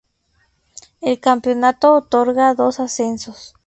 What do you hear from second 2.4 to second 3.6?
dos ascensos.